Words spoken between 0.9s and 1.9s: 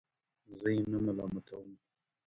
نه ملامتوم.